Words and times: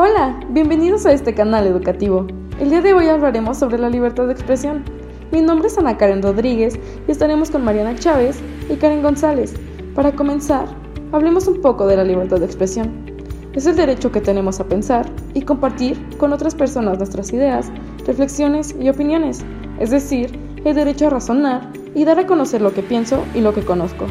Hola, 0.00 0.38
bienvenidos 0.50 1.06
a 1.06 1.12
este 1.12 1.34
canal 1.34 1.66
educativo. 1.66 2.24
El 2.60 2.70
día 2.70 2.80
de 2.80 2.94
hoy 2.94 3.08
hablaremos 3.08 3.58
sobre 3.58 3.78
la 3.78 3.90
libertad 3.90 4.26
de 4.28 4.32
expresión. 4.32 4.84
Mi 5.32 5.40
nombre 5.40 5.66
es 5.66 5.76
Ana 5.76 5.96
Karen 5.96 6.22
Rodríguez 6.22 6.78
y 7.08 7.10
estaremos 7.10 7.50
con 7.50 7.64
Mariana 7.64 7.96
Chávez 7.96 8.38
y 8.70 8.76
Karen 8.76 9.02
González. 9.02 9.54
Para 9.96 10.12
comenzar, 10.12 10.68
hablemos 11.10 11.48
un 11.48 11.60
poco 11.60 11.84
de 11.88 11.96
la 11.96 12.04
libertad 12.04 12.38
de 12.38 12.46
expresión. 12.46 13.06
Es 13.54 13.66
el 13.66 13.74
derecho 13.74 14.12
que 14.12 14.20
tenemos 14.20 14.60
a 14.60 14.68
pensar 14.68 15.04
y 15.34 15.42
compartir 15.42 15.98
con 16.16 16.32
otras 16.32 16.54
personas 16.54 16.98
nuestras 16.98 17.32
ideas, 17.32 17.72
reflexiones 18.06 18.76
y 18.80 18.90
opiniones, 18.90 19.44
es 19.80 19.90
decir, 19.90 20.30
el 20.64 20.76
derecho 20.76 21.08
a 21.08 21.10
razonar 21.10 21.72
y 21.96 22.04
dar 22.04 22.20
a 22.20 22.26
conocer 22.28 22.62
lo 22.62 22.72
que 22.72 22.84
pienso 22.84 23.24
y 23.34 23.40
lo 23.40 23.52
que 23.52 23.62
conozco. 23.62 24.06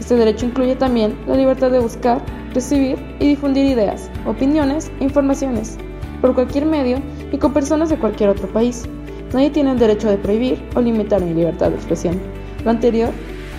Este 0.00 0.16
derecho 0.16 0.46
incluye 0.46 0.76
también 0.76 1.16
la 1.26 1.36
libertad 1.36 1.70
de 1.70 1.78
buscar, 1.78 2.22
recibir 2.54 2.98
y 3.20 3.28
difundir 3.28 3.64
ideas, 3.64 4.10
opiniones 4.26 4.90
e 5.00 5.04
informaciones 5.04 5.78
por 6.20 6.34
cualquier 6.34 6.66
medio 6.66 6.98
y 7.32 7.38
con 7.38 7.52
personas 7.52 7.88
de 7.88 7.98
cualquier 7.98 8.30
otro 8.30 8.48
país. 8.48 8.84
Nadie 9.32 9.50
tiene 9.50 9.72
el 9.72 9.78
derecho 9.78 10.08
de 10.08 10.18
prohibir 10.18 10.62
o 10.74 10.80
limitar 10.80 11.20
mi 11.20 11.34
libertad 11.34 11.70
de 11.70 11.76
expresión. 11.76 12.20
Lo 12.64 12.70
anterior 12.70 13.10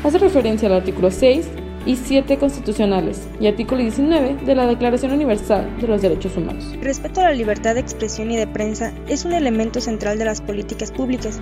hace 0.03 0.17
referencia 0.17 0.67
al 0.67 0.75
artículo 0.75 1.11
6 1.11 1.47
y 1.85 1.95
7 1.95 2.37
constitucionales 2.37 3.27
y 3.39 3.47
artículo 3.47 3.81
19 3.81 4.45
de 4.45 4.55
la 4.55 4.67
Declaración 4.67 5.13
Universal 5.13 5.77
de 5.79 5.87
los 5.87 6.01
Derechos 6.01 6.35
Humanos. 6.35 6.75
respeto 6.81 7.21
a 7.21 7.25
la 7.25 7.31
libertad 7.31 7.75
de 7.75 7.79
expresión 7.79 8.29
y 8.29 8.35
de 8.35 8.45
prensa 8.45 8.93
es 9.07 9.23
un 9.23 9.33
elemento 9.33 9.79
central 9.79 10.17
de 10.19 10.25
las 10.25 10.41
políticas 10.41 10.91
públicas, 10.91 11.39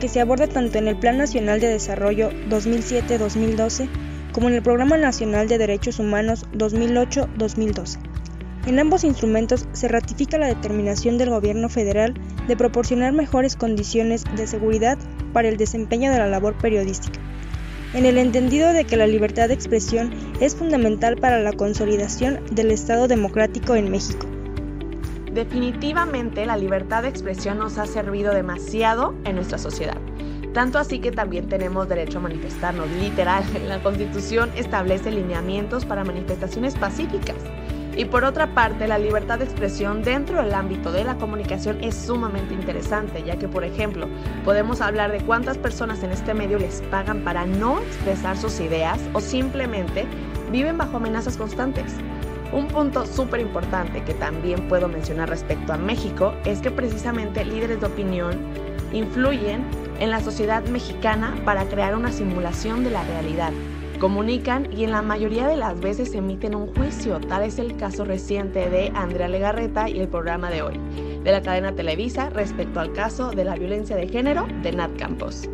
que 0.00 0.08
se 0.08 0.20
aborda 0.20 0.48
tanto 0.48 0.78
en 0.78 0.88
el 0.88 0.96
Plan 0.96 1.16
Nacional 1.16 1.60
de 1.60 1.68
Desarrollo 1.68 2.30
2007-2012 2.50 3.88
como 4.34 4.48
en 4.48 4.54
el 4.56 4.62
Programa 4.62 4.98
Nacional 4.98 5.46
de 5.46 5.58
Derechos 5.58 6.00
Humanos 6.00 6.44
2008-2012. 6.54 7.98
En 8.66 8.80
ambos 8.80 9.04
instrumentos 9.04 9.68
se 9.72 9.86
ratifica 9.86 10.38
la 10.38 10.48
determinación 10.48 11.18
del 11.18 11.30
Gobierno 11.30 11.68
federal 11.68 12.14
de 12.48 12.56
proporcionar 12.56 13.12
mejores 13.12 13.54
condiciones 13.54 14.24
de 14.34 14.48
seguridad 14.48 14.98
para 15.32 15.48
el 15.48 15.56
desempeño 15.56 16.10
de 16.10 16.18
la 16.18 16.26
labor 16.26 16.58
periodística, 16.58 17.20
en 17.94 18.06
el 18.06 18.18
entendido 18.18 18.72
de 18.72 18.84
que 18.84 18.96
la 18.96 19.06
libertad 19.06 19.48
de 19.48 19.54
expresión 19.54 20.12
es 20.40 20.56
fundamental 20.56 21.16
para 21.16 21.38
la 21.38 21.52
consolidación 21.52 22.40
del 22.50 22.72
Estado 22.72 23.06
democrático 23.06 23.76
en 23.76 23.88
México. 23.88 24.26
Definitivamente 25.32 26.44
la 26.44 26.56
libertad 26.56 27.02
de 27.02 27.08
expresión 27.08 27.58
nos 27.58 27.78
ha 27.78 27.86
servido 27.86 28.34
demasiado 28.34 29.14
en 29.24 29.36
nuestra 29.36 29.58
sociedad. 29.58 29.98
Tanto 30.54 30.78
así 30.78 31.00
que 31.00 31.10
también 31.10 31.48
tenemos 31.48 31.88
derecho 31.88 32.18
a 32.18 32.22
manifestarnos. 32.22 32.88
Literal, 32.92 33.42
la 33.68 33.82
Constitución 33.82 34.50
establece 34.56 35.10
lineamientos 35.10 35.84
para 35.84 36.04
manifestaciones 36.04 36.76
pacíficas. 36.76 37.36
Y 37.96 38.06
por 38.06 38.24
otra 38.24 38.54
parte, 38.54 38.88
la 38.88 38.98
libertad 38.98 39.38
de 39.38 39.44
expresión 39.44 40.02
dentro 40.02 40.42
del 40.42 40.54
ámbito 40.54 40.90
de 40.90 41.04
la 41.04 41.16
comunicación 41.16 41.82
es 41.82 41.94
sumamente 41.94 42.54
interesante, 42.54 43.22
ya 43.22 43.36
que, 43.36 43.46
por 43.46 43.64
ejemplo, 43.64 44.08
podemos 44.44 44.80
hablar 44.80 45.12
de 45.12 45.20
cuántas 45.20 45.58
personas 45.58 46.02
en 46.02 46.10
este 46.10 46.34
medio 46.34 46.58
les 46.58 46.82
pagan 46.82 47.22
para 47.22 47.46
no 47.46 47.80
expresar 47.80 48.36
sus 48.36 48.58
ideas 48.60 49.00
o 49.12 49.20
simplemente 49.20 50.06
viven 50.50 50.78
bajo 50.78 50.96
amenazas 50.96 51.36
constantes. 51.36 51.94
Un 52.52 52.66
punto 52.68 53.06
súper 53.06 53.40
importante 53.40 54.02
que 54.02 54.14
también 54.14 54.68
puedo 54.68 54.88
mencionar 54.88 55.28
respecto 55.28 55.72
a 55.72 55.76
México 55.76 56.32
es 56.44 56.60
que 56.60 56.70
precisamente 56.70 57.44
líderes 57.44 57.80
de 57.80 57.86
opinión 57.86 58.38
influyen 58.92 59.64
en 60.00 60.10
la 60.10 60.20
sociedad 60.20 60.64
mexicana 60.66 61.34
para 61.44 61.64
crear 61.66 61.94
una 61.94 62.12
simulación 62.12 62.84
de 62.84 62.90
la 62.90 63.04
realidad. 63.04 63.52
Comunican 63.98 64.68
y 64.72 64.84
en 64.84 64.90
la 64.90 65.02
mayoría 65.02 65.46
de 65.46 65.56
las 65.56 65.80
veces 65.80 66.14
emiten 66.14 66.54
un 66.54 66.66
juicio. 66.74 67.20
Tal 67.20 67.42
es 67.42 67.58
el 67.58 67.76
caso 67.76 68.04
reciente 68.04 68.68
de 68.68 68.92
Andrea 68.94 69.28
Legarreta 69.28 69.88
y 69.88 70.00
el 70.00 70.08
programa 70.08 70.50
de 70.50 70.62
hoy, 70.62 70.80
de 71.22 71.32
la 71.32 71.42
cadena 71.42 71.74
Televisa 71.74 72.28
respecto 72.30 72.80
al 72.80 72.92
caso 72.92 73.30
de 73.30 73.44
la 73.44 73.54
violencia 73.54 73.96
de 73.96 74.08
género 74.08 74.46
de 74.62 74.72
Nat 74.72 74.96
Campos. 74.98 75.48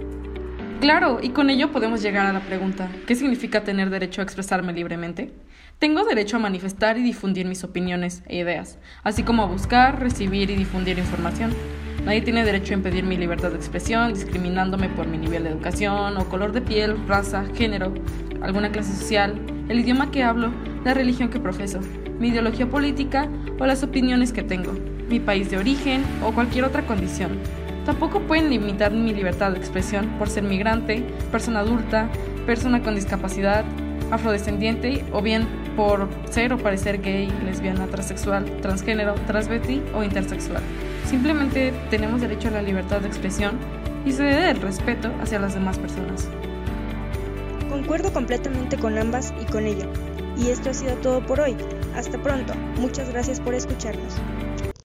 Claro, 0.81 1.19
y 1.23 1.29
con 1.29 1.51
ello 1.51 1.71
podemos 1.73 2.01
llegar 2.01 2.27
a 2.27 2.33
la 2.33 2.41
pregunta, 2.41 2.91
¿qué 3.07 3.15
significa 3.15 3.63
tener 3.63 3.91
derecho 3.91 4.23
a 4.23 4.25
expresarme 4.25 4.73
libremente? 4.73 5.31
Tengo 5.79 6.05
derecho 6.05 6.37
a 6.37 6.41
manifestar 6.41 6.97
y 6.97 7.03
difundir 7.03 7.47
mis 7.47 7.65
opiniones 7.65 8.23
e 8.27 8.39
ideas, 8.39 8.79
así 9.03 9.23
como 9.23 9.43
a 9.43 9.47
buscar, 9.47 10.01
recibir 10.01 10.51
y 10.51 10.57
difundir 10.57 10.99
información. 10.99 11.55
Nadie 12.05 12.23
tiene 12.23 12.45
derecho 12.45 12.73
a 12.73 12.79
impedir 12.79 13.05
mi 13.05 13.17
libertad 13.17 13.51
de 13.51 13.57
expresión 13.57 14.15
discriminándome 14.15 14.89
por 14.89 15.07
mi 15.07 15.19
nivel 15.19 15.45
de 15.45 15.51
educación 15.51 16.17
o 16.17 16.29
color 16.29 16.53
de 16.53 16.63
piel, 16.63 16.97
raza, 17.07 17.45
género, 17.55 17.93
alguna 18.41 18.73
clase 18.73 18.95
social, 18.97 19.39
el 19.69 19.81
idioma 19.81 20.11
que 20.11 20.23
hablo, 20.23 20.51
la 20.85 20.95
religión 20.95 21.29
que 21.29 21.39
profeso, 21.39 21.81
mi 22.19 22.29
ideología 22.29 22.69
política 22.69 23.29
o 23.59 23.67
las 23.67 23.83
opiniones 23.83 24.33
que 24.33 24.43
tengo, 24.43 24.73
mi 25.09 25.21
país 25.21 25.51
de 25.51 25.59
origen 25.59 26.03
o 26.25 26.33
cualquier 26.33 26.65
otra 26.65 26.87
condición. 26.87 27.33
Tampoco 27.85 28.21
pueden 28.21 28.51
limitar 28.51 28.93
mi 28.93 29.13
libertad 29.13 29.53
de 29.53 29.59
expresión 29.59 30.07
por 30.19 30.29
ser 30.29 30.43
migrante, 30.43 31.05
persona 31.31 31.61
adulta, 31.61 32.09
persona 32.47 32.83
con 32.83 32.95
discapacidad, 32.95 33.65
afrodescendiente 34.11 35.05
o 35.13 35.23
bien 35.23 35.47
por 35.77 36.09
ser 36.31 36.53
o 36.53 36.59
parecer 36.59 37.01
gay, 37.01 37.29
lesbiana, 37.45 37.87
transexual, 37.87 38.45
transgénero, 38.61 39.15
transvesti 39.27 39.83
o 39.95 40.03
intersexual. 40.03 40.63
Simplemente 41.07 41.73
tenemos 41.91 42.21
derecho 42.21 42.49
a 42.49 42.53
la 42.53 42.63
libertad 42.63 43.01
de 43.01 43.09
expresión 43.09 43.59
y 44.05 44.13
se 44.13 44.23
debe 44.23 44.51
el 44.51 44.61
respeto 44.61 45.11
hacia 45.21 45.39
las 45.39 45.55
demás 45.55 45.79
personas. 45.79 46.29
Concuerdo 47.69 48.13
completamente 48.13 48.77
con 48.77 48.99
ambas 48.99 49.33
y 49.41 49.45
con 49.51 49.67
ella. 49.67 49.87
Y 50.37 50.49
esto 50.49 50.71
ha 50.71 50.75
sido 50.75 50.95
todo 50.97 51.25
por 51.27 51.41
hoy. 51.41 51.57
Hasta 51.95 52.19
pronto. 52.23 52.55
Muchas 52.79 53.11
gracias 53.11 53.41
por 53.41 53.55
escucharnos. 53.55 54.17